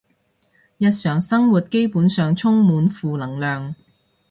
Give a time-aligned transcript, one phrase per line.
[0.79, 3.75] 日常生活基本上充滿負能量